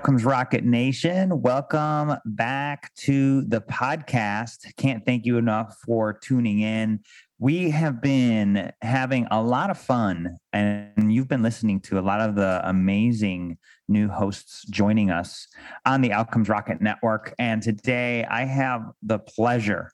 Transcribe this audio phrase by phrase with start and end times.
[0.00, 1.42] Outcomes Rocket Nation.
[1.42, 4.74] Welcome back to the podcast.
[4.78, 7.00] Can't thank you enough for tuning in.
[7.38, 12.22] We have been having a lot of fun, and you've been listening to a lot
[12.22, 13.58] of the amazing
[13.90, 15.46] new hosts joining us
[15.84, 17.34] on the Outcomes Rocket Network.
[17.38, 19.90] And today I have the pleasure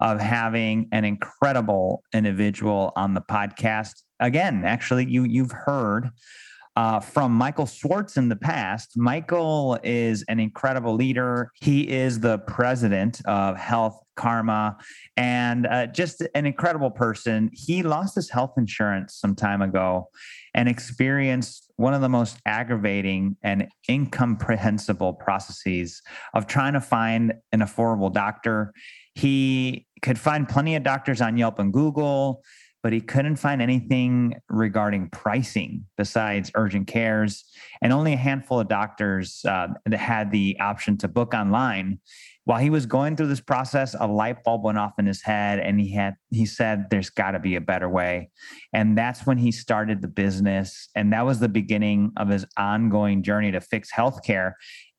[0.00, 4.02] of having an incredible individual on the podcast.
[4.20, 6.10] Again, actually, you you've heard
[6.76, 8.96] uh, from Michael Schwartz in the past.
[8.96, 11.50] Michael is an incredible leader.
[11.60, 14.76] He is the president of Health Karma
[15.16, 17.50] and uh, just an incredible person.
[17.52, 20.08] He lost his health insurance some time ago
[20.54, 26.02] and experienced one of the most aggravating and incomprehensible processes
[26.34, 28.72] of trying to find an affordable doctor.
[29.14, 32.42] He could find plenty of doctors on Yelp and Google
[32.86, 37.44] but he couldn't find anything regarding pricing besides urgent cares.
[37.82, 41.98] And only a handful of doctors uh, that had the option to book online.
[42.44, 45.58] While he was going through this process, a light bulb went off in his head,
[45.58, 48.30] and he had he said, "There's got to be a better way."
[48.72, 53.24] And that's when he started the business, and that was the beginning of his ongoing
[53.24, 54.52] journey to fix healthcare.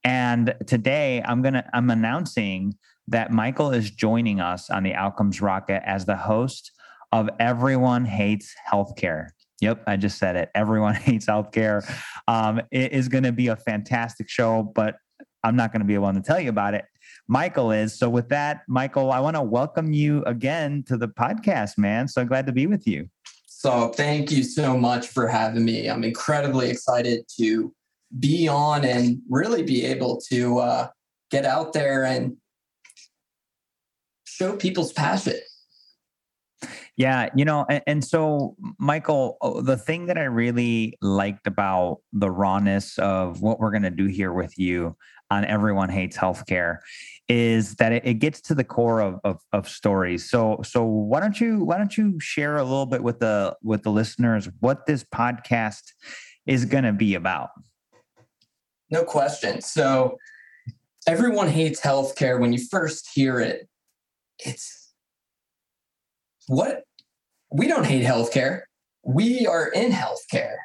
[0.04, 2.76] And today, I'm gonna I'm announcing
[3.08, 6.74] that Michael is joining us on the Outcomes Rocket as the host
[7.12, 9.30] of Everyone Hates Healthcare.
[9.62, 10.50] Yep, I just said it.
[10.54, 11.84] Everyone hates healthcare.
[12.28, 14.98] Um, it is going to be a fantastic show, but
[15.44, 16.86] I'm not going to be able to tell you about it.
[17.28, 17.98] Michael is.
[17.98, 22.08] So, with that, Michael, I want to welcome you again to the podcast, man.
[22.08, 23.10] So glad to be with you.
[23.48, 25.88] So, thank you so much for having me.
[25.88, 27.74] I'm incredibly excited to
[28.20, 30.88] be on and really be able to uh,
[31.32, 32.38] get out there and
[34.26, 35.40] show people's passion
[36.98, 42.00] yeah, you know, and, and, so Michael, oh, the thing that I really liked about
[42.12, 44.96] the rawness of what we're going to do here with you
[45.30, 46.78] on Everyone Hates Healthcare
[47.30, 50.28] is that it, it gets to the core of, of, of stories.
[50.28, 53.84] So so why don't you why don't you share a little bit with the with
[53.84, 55.84] the listeners what this podcast
[56.48, 57.50] is going to be about?
[58.90, 59.62] No question.
[59.62, 60.18] So
[61.08, 62.40] everyone hates healthcare.
[62.40, 63.68] When you first hear it,
[64.40, 64.94] it's
[66.48, 66.87] what
[67.52, 68.62] we don't hate healthcare.
[69.04, 70.58] We are in healthcare.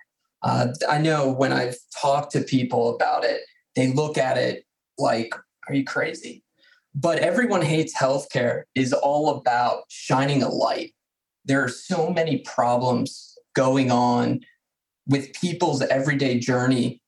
[0.42, 3.42] Uh, I know when I've talked to people about it,
[3.76, 4.64] they look at it
[4.98, 5.34] like,
[5.68, 6.42] are you crazy?
[6.94, 10.94] But everyone hates healthcare is all about shining a light.
[11.44, 14.40] There are so many problems going on
[15.06, 17.00] with people's everyday journey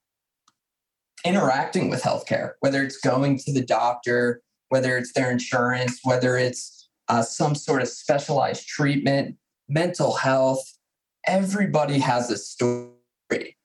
[1.25, 6.89] interacting with healthcare, whether it's going to the doctor, whether it's their insurance, whether it's
[7.09, 9.37] uh, some sort of specialized treatment,
[9.69, 10.63] mental health,
[11.27, 13.57] everybody has a story.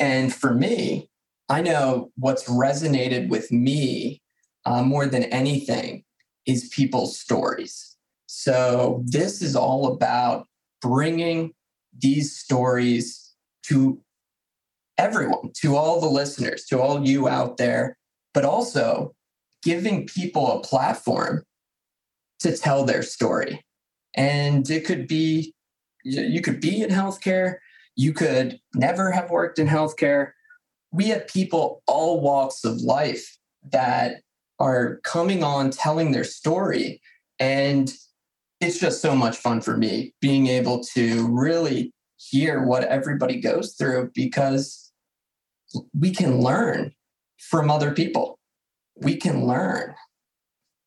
[0.00, 1.10] And for me,
[1.48, 4.22] I know what's resonated with me
[4.64, 6.04] uh, more than anything
[6.46, 7.96] is people's stories.
[8.26, 10.46] So this is all about
[10.82, 11.52] bringing
[11.98, 14.00] these stories to
[14.98, 17.96] everyone, to all the listeners, to all you out there,
[18.34, 19.14] but also
[19.62, 21.44] giving people a platform
[22.40, 23.64] to tell their story.
[24.18, 25.54] And it could be,
[26.02, 27.58] you could be in healthcare,
[27.94, 30.32] you could never have worked in healthcare.
[30.90, 33.38] We have people all walks of life
[33.70, 34.22] that
[34.58, 37.00] are coming on telling their story.
[37.38, 37.94] And
[38.60, 43.74] it's just so much fun for me being able to really hear what everybody goes
[43.74, 44.92] through because
[45.96, 46.92] we can learn
[47.38, 48.40] from other people.
[48.96, 49.94] We can learn.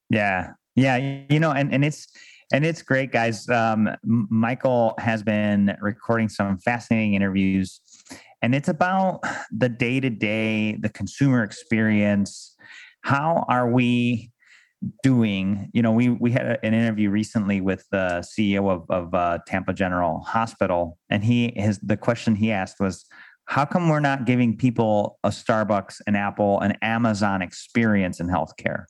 [0.09, 0.52] Yeah.
[0.75, 1.24] Yeah.
[1.30, 2.08] You know, and, and it's,
[2.51, 3.47] and it's great, guys.
[3.50, 7.80] Um, Michael has been recording some fascinating interviews,
[8.42, 9.21] and it's about
[9.51, 12.56] the day to day, the consumer experience.
[13.01, 14.31] How are we
[15.03, 15.69] doing?
[15.74, 19.74] You know, we we had an interview recently with the CEO of, of uh, Tampa
[19.74, 23.06] General Hospital, and he his the question he asked was,
[23.45, 28.86] "How come we're not giving people a Starbucks, an Apple, an Amazon experience in healthcare?"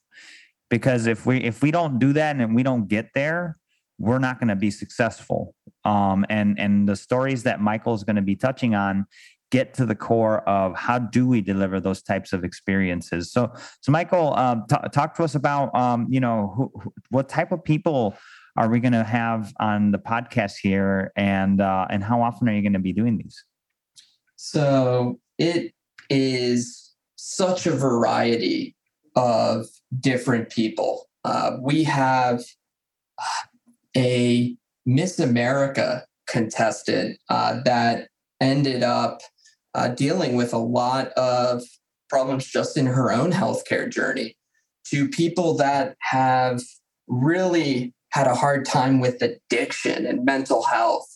[0.72, 3.58] Because if we if we don't do that and we don't get there
[4.00, 5.54] we're not going to be successful.
[5.86, 9.06] Um, and and the stories that michael is going to be touching on
[9.52, 13.32] get to the core of how do we deliver those types of experiences.
[13.32, 13.52] So
[13.82, 17.52] so michael um, t- talk to us about um, you know who, who, what type
[17.52, 18.16] of people
[18.58, 22.54] are we going to have on the podcast here and uh, and how often are
[22.54, 23.44] you going to be doing these?
[24.36, 25.74] So it
[26.10, 28.76] is such a variety
[29.16, 29.66] of
[30.00, 31.08] different people.
[31.24, 32.44] Uh, we have
[33.96, 34.56] a
[34.86, 38.08] Miss America contestant uh, that
[38.40, 39.22] ended up
[39.76, 41.62] uh, dealing with a lot of
[42.10, 44.36] problems just in her own healthcare journey
[44.86, 46.62] to people that have
[47.08, 51.08] really had a hard time with addiction and mental health.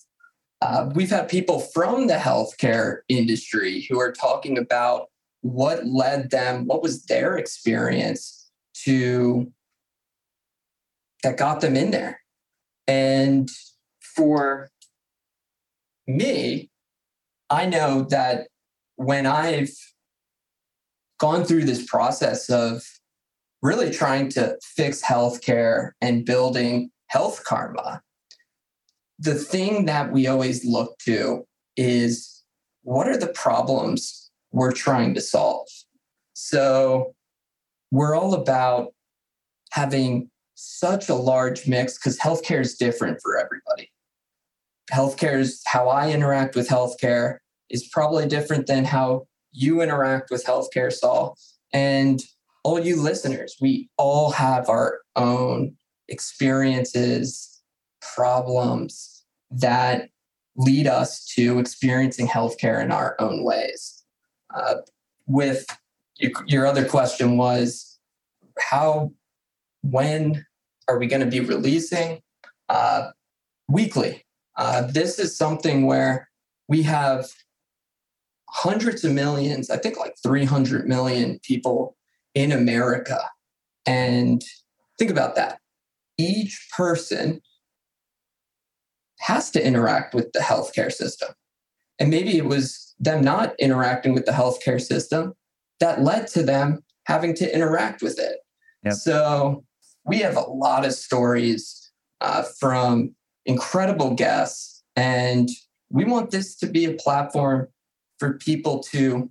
[0.62, 5.07] Uh, we've had people from the healthcare industry who are talking about
[5.45, 9.51] what led them, what was their experience to
[11.21, 12.19] that got them in there.
[12.88, 13.47] And
[14.01, 14.71] for
[16.07, 16.71] me,
[17.51, 18.47] I know that
[18.95, 19.69] when I've
[21.19, 22.83] gone through this process of
[23.62, 28.01] really trying to fix healthcare and building health karma,
[29.19, 31.45] the thing that we always look to
[31.77, 32.44] is
[32.81, 34.25] what are the problems
[34.56, 35.68] we're trying to solve?
[36.34, 37.13] So
[37.92, 38.94] we're all about
[39.72, 43.92] having such a large mix because healthcare is different for everybody.
[44.92, 47.38] Healthcare is how I interact with healthcare
[47.69, 51.38] is probably different than how you interact with healthcare, Saul.
[51.74, 52.22] And
[52.63, 55.75] all you listeners, we all have our own
[56.08, 57.62] experiences,
[58.16, 60.10] problems that
[60.56, 63.94] lead us to experiencing healthcare in our own ways.
[64.56, 64.75] Uh,
[65.28, 65.66] with
[66.48, 68.00] your other question was
[68.60, 69.12] how,
[69.81, 70.46] when
[70.88, 72.22] are we going to be releasing?
[72.69, 73.12] Uh,
[73.68, 74.25] weekly.
[74.57, 76.30] Uh, this is something where
[76.68, 77.28] we have
[78.50, 81.96] hundreds of millions, I think like 300 million people
[82.34, 83.19] in America.
[83.86, 84.44] And
[84.98, 85.60] think about that.
[86.18, 87.42] Each person
[89.19, 91.30] has to interact with the healthcare system.
[92.00, 95.33] And maybe it was them not interacting with the healthcare system
[95.80, 98.38] that led to them having to interact with it.
[98.83, 98.94] Yep.
[98.94, 99.63] So
[100.06, 103.13] we have a lot of stories uh, from
[103.45, 105.50] incredible guests, and
[105.89, 107.68] we want this to be a platform
[108.19, 109.30] for people to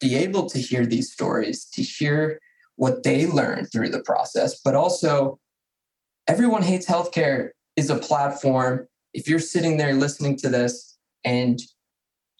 [0.00, 2.40] be able to hear these stories, to hear
[2.76, 5.38] what they learned through the process, but also
[6.28, 8.86] everyone hates healthcare is a platform.
[9.12, 11.60] If you're sitting there listening to this and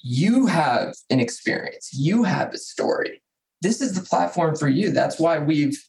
[0.00, 3.22] you have an experience, you have a story,
[3.60, 4.90] this is the platform for you.
[4.90, 5.82] That's why we've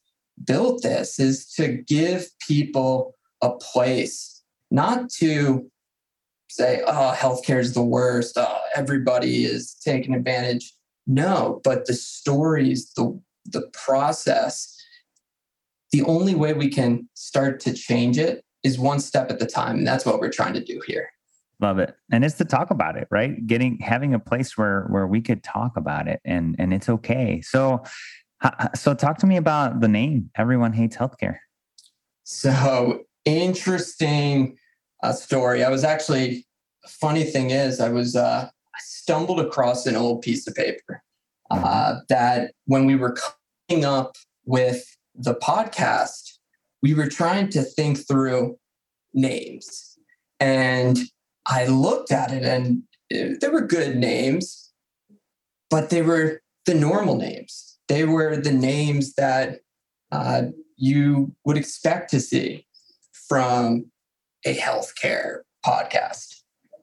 [0.44, 5.70] built this is to give people a place, not to
[6.50, 10.74] say, oh, healthcare is the worst, oh, everybody is taking advantage.
[11.06, 14.76] No, but the stories, the the process,
[15.92, 19.78] the only way we can start to change it is one step at the time.
[19.78, 21.10] And that's what we're trying to do here.
[21.62, 21.94] Love it.
[22.12, 23.46] And it's to talk about it, right?
[23.46, 27.42] Getting having a place where where we could talk about it and and it's okay.
[27.42, 27.84] So
[28.76, 30.32] so talk to me about the name.
[30.36, 31.38] Everyone hates healthcare.
[32.24, 34.58] So interesting
[35.04, 35.64] uh, story.
[35.64, 36.46] I was actually
[36.88, 41.04] funny thing is I was uh, I stumbled across an old piece of paper
[41.52, 41.98] uh, mm-hmm.
[42.10, 43.16] that when we were
[43.68, 44.16] coming up
[44.46, 46.38] with the podcast,
[46.82, 48.58] we were trying to think through
[49.14, 49.98] names,
[50.40, 50.98] and
[51.50, 54.72] I looked at it and it, uh, there were good names,
[55.70, 59.60] but they were the normal names they were the names that
[60.12, 60.44] uh,
[60.78, 62.66] you would expect to see
[63.28, 63.92] from
[64.46, 66.36] a healthcare podcast.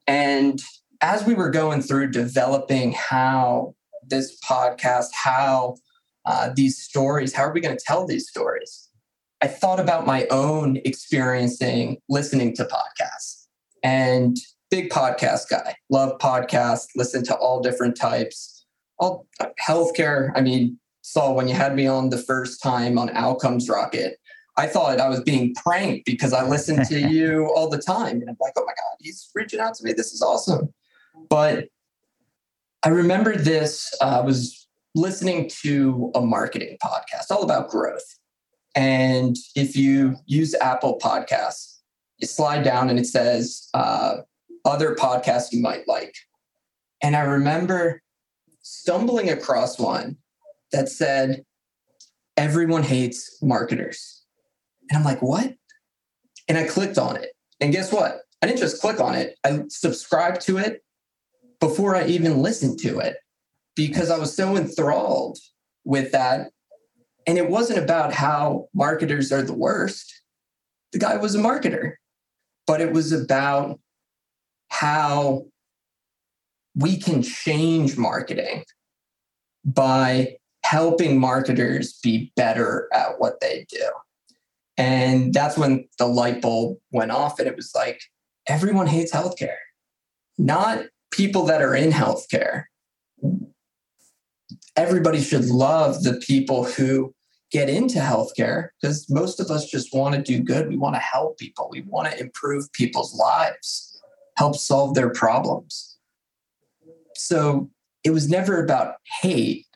[0.06, 0.60] And
[1.00, 3.74] as we were going through developing how
[4.06, 5.76] this podcast, how
[6.26, 8.90] uh, these stories, how are we going to tell these stories?
[9.40, 13.46] I thought about my own experiencing listening to podcasts
[13.84, 14.36] and
[14.70, 18.64] big podcast guy, love podcasts, listen to all different types.
[18.98, 19.26] All
[19.60, 24.18] healthcare, I mean, Saul when you had me on the first time on Outcomes Rocket.
[24.56, 28.20] I thought I was being pranked because I listened to you all the time.
[28.20, 29.92] And I'm like, oh my God, he's reaching out to me.
[29.92, 30.72] This is awesome.
[31.28, 31.68] But
[32.82, 38.18] I remember this, uh, I was listening to a marketing podcast all about growth.
[38.74, 41.78] And if you use Apple Podcasts,
[42.18, 44.18] you slide down and it says uh,
[44.66, 46.14] other podcasts you might like.
[47.02, 48.02] And I remember
[48.62, 50.16] stumbling across one
[50.72, 51.44] that said,
[52.36, 54.24] everyone hates marketers.
[54.90, 55.54] And I'm like, what?
[56.48, 57.30] And I clicked on it.
[57.60, 58.20] And guess what?
[58.42, 60.82] I didn't just click on it, I subscribed to it
[61.60, 63.16] before I even listened to it
[63.74, 65.38] because I was so enthralled
[65.84, 66.50] with that.
[67.26, 70.12] And it wasn't about how marketers are the worst.
[70.92, 71.94] The guy was a marketer,
[72.66, 73.80] but it was about
[74.68, 75.46] how
[76.74, 78.64] we can change marketing
[79.64, 83.88] by helping marketers be better at what they do.
[84.76, 88.00] And that's when the light bulb went off, and it was like,
[88.46, 89.56] everyone hates healthcare,
[90.38, 92.64] not people that are in healthcare.
[94.76, 97.14] everybody should love the people who
[97.50, 100.68] get into healthcare because most of us just want to do good.
[100.68, 103.85] We want to help people, we want to improve people's lives,
[104.36, 105.96] help solve their problems.
[107.14, 107.70] So
[108.04, 109.66] it was never about hate.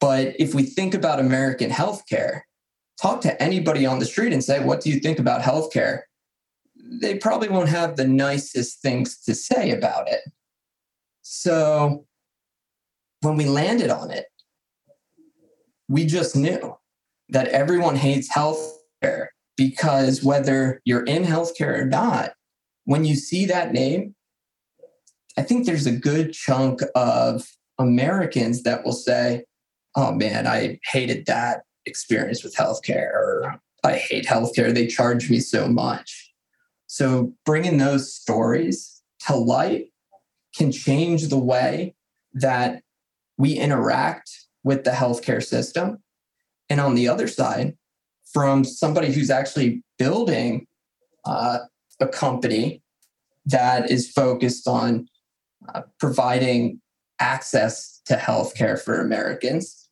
[0.00, 2.42] But if we think about American healthcare,
[3.00, 6.00] talk to anybody on the street and say, What do you think about healthcare?
[7.00, 10.20] They probably won't have the nicest things to say about it.
[11.22, 12.06] So
[13.22, 14.26] when we landed on it,
[15.88, 16.76] we just knew
[17.30, 19.26] that everyone hates healthcare
[19.56, 22.32] because whether you're in healthcare or not,
[22.86, 24.14] when you see that name,
[25.36, 27.46] I think there's a good chunk of
[27.78, 29.44] Americans that will say,
[29.96, 34.72] oh man, I hated that experience with healthcare, or I hate healthcare.
[34.72, 36.32] They charge me so much.
[36.86, 39.92] So bringing those stories to light
[40.56, 41.94] can change the way
[42.32, 42.82] that
[43.36, 44.30] we interact
[44.64, 46.02] with the healthcare system.
[46.70, 47.76] And on the other side,
[48.32, 50.66] from somebody who's actually building
[51.24, 51.58] uh,
[52.00, 52.82] a company
[53.46, 55.08] that is focused on
[55.74, 56.80] uh, providing
[57.18, 59.88] access to healthcare for Americans,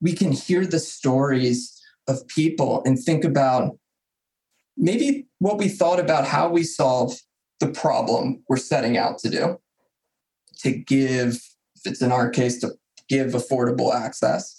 [0.00, 3.78] we can hear the stories of people and think about
[4.76, 7.14] maybe what we thought about how we solve
[7.60, 9.60] the problem we're setting out to do
[10.58, 11.34] to give,
[11.76, 12.72] if it's in our case, to
[13.08, 14.56] give affordable access.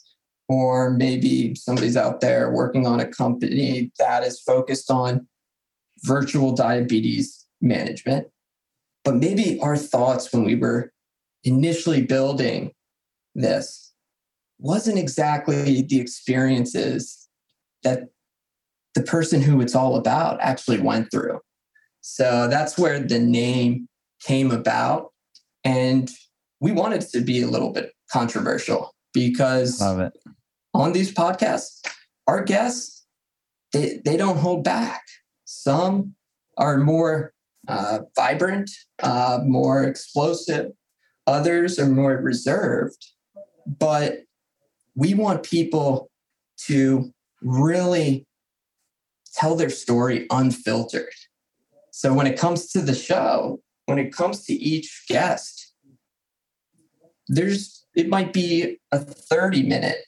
[0.48, 5.28] Or maybe somebody's out there working on a company that is focused on
[6.04, 8.28] virtual diabetes management.
[9.04, 10.92] But maybe our thoughts when we were
[11.44, 12.72] initially building
[13.34, 13.94] this
[14.60, 17.28] wasn't exactly the experiences
[17.84, 18.10] that
[18.94, 21.40] the person who it's all about actually went through.
[22.02, 23.88] So that's where the name
[24.24, 25.12] came about.
[25.64, 26.12] And
[26.60, 29.80] we wanted to be a little bit controversial because
[30.74, 31.82] on these podcasts,
[32.28, 33.06] our guests,
[33.74, 35.02] they, they don't hold back.
[35.52, 36.16] Some
[36.58, 37.34] are more
[37.68, 38.72] uh, vibrant,
[39.04, 40.72] uh, more explosive,
[41.28, 43.06] others are more reserved.
[43.68, 44.20] But
[44.96, 46.10] we want people
[46.68, 48.26] to really
[49.36, 51.14] tell their story unfiltered.
[51.92, 55.74] So when it comes to the show, when it comes to each guest,
[57.28, 60.06] there's it might be a 30 minute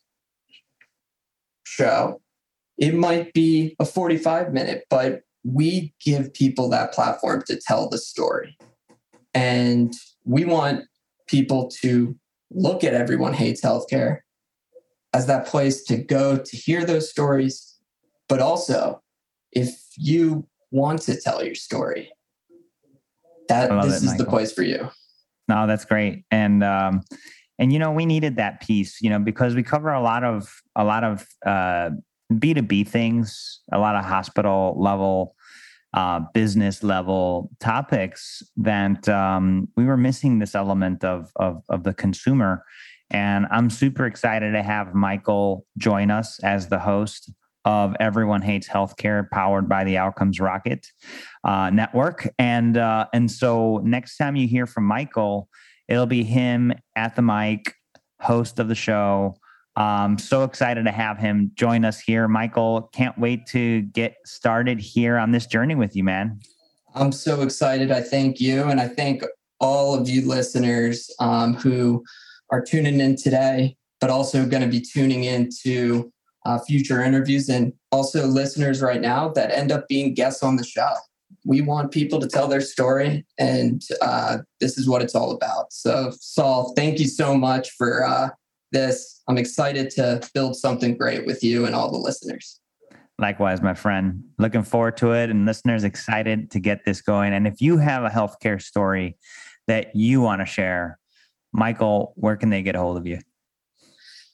[1.65, 2.21] show.
[2.77, 7.97] It might be a 45 minute, but we give people that platform to tell the
[7.97, 8.57] story.
[9.33, 9.93] And
[10.25, 10.85] we want
[11.27, 12.15] people to
[12.51, 14.19] look at Everyone Hates Healthcare
[15.13, 17.77] as that place to go to hear those stories.
[18.29, 19.01] But also,
[19.51, 22.12] if you want to tell your story,
[23.50, 24.25] that this it, is Michael.
[24.25, 24.89] the place for you.
[25.47, 26.23] No, that's great.
[26.31, 27.01] And um,
[27.59, 30.51] and you know we needed that piece you know because we cover a lot of
[30.75, 31.91] a lot of uh,
[32.40, 35.36] b2b things a lot of hospital level
[35.94, 41.94] uh, business level topics that um, we were missing this element of, of of the
[41.94, 42.63] consumer
[43.12, 47.32] and i'm super excited to have michael join us as the host
[47.66, 50.88] of everyone hates healthcare powered by the outcomes rocket
[51.44, 55.48] uh, network and uh, and so next time you hear from michael
[55.88, 57.75] It'll be him at the mic,
[58.20, 59.36] host of the show.
[59.75, 62.27] Um, so excited to have him join us here.
[62.27, 66.39] Michael, can't wait to get started here on this journey with you, man.
[66.96, 67.92] I'm so excited.
[67.92, 68.63] I thank you.
[68.63, 69.24] And I thank
[69.60, 72.03] all of you listeners um, who
[72.51, 76.12] are tuning in today, but also going to be tuning into
[76.46, 80.63] uh, future interviews and also listeners right now that end up being guests on the
[80.63, 80.94] show
[81.46, 85.74] we want people to tell their story, and uh, this is what it's all about.
[85.74, 88.30] So, Saul, thank you so much for uh,
[88.74, 89.22] this.
[89.27, 92.60] I'm excited to build something great with you and all the listeners.
[93.20, 94.22] Likewise, my friend.
[94.38, 97.34] Looking forward to it, and listeners excited to get this going.
[97.34, 99.18] And if you have a healthcare story
[99.68, 101.00] that you want to share,
[101.53, 103.20] Michael, where can they get a hold of you?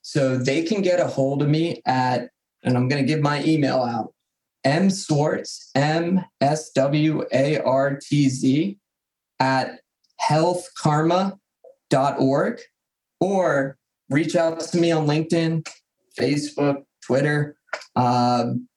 [0.02, 2.30] So they can get a hold of me at,
[2.64, 4.16] and I'm going to give my email out
[4.64, 8.80] M Swartz, M S W A R T Z,
[9.40, 9.82] at
[10.30, 12.62] healthkarma.org
[13.20, 13.78] or
[14.10, 15.68] reach out to me on LinkedIn,
[16.20, 17.58] Facebook, Twitter.
[17.96, 18.68] Um,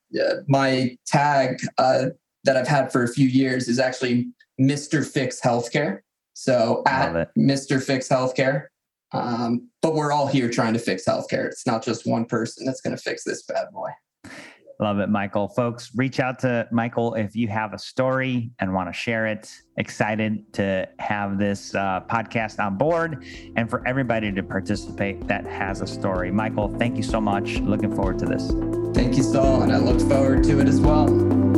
[0.49, 2.07] my tag uh,
[2.45, 4.29] that I've had for a few years is actually
[4.61, 5.07] Mr.
[5.07, 6.01] Fix Healthcare.
[6.35, 7.83] So at Mr.
[7.83, 8.67] Fix Healthcare.
[9.13, 11.47] Um, but we're all here trying to fix healthcare.
[11.47, 13.91] It's not just one person that's going to fix this bad boy.
[14.83, 15.47] Love it, Michael.
[15.47, 19.49] Folks, reach out to Michael if you have a story and want to share it.
[19.77, 23.25] Excited to have this uh, podcast on board
[23.55, 26.33] and for everybody to participate that has a story.
[26.33, 27.59] Michael, thank you so much.
[27.61, 28.51] Looking forward to this.
[28.93, 31.52] Thank you, Saul, and I look forward to it as well.